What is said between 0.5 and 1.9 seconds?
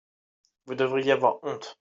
vous devriez avoir honte.